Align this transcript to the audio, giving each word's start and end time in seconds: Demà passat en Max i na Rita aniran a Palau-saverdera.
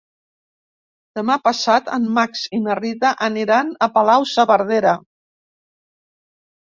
Demà 1.19 1.35
passat 1.49 1.91
en 1.99 2.07
Max 2.17 2.41
i 2.59 2.61
na 2.63 2.77
Rita 2.81 3.13
aniran 3.29 3.71
a 3.87 3.91
Palau-saverdera. 3.99 4.99